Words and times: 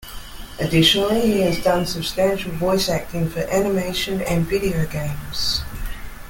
Additionally, 0.59 1.21
he 1.21 1.41
has 1.41 1.63
done 1.63 1.85
substantial 1.85 2.51
voice 2.53 2.89
acting 2.89 3.29
for 3.29 3.41
animation 3.41 4.19
and 4.23 4.47
video 4.47 4.87
games. 4.87 5.61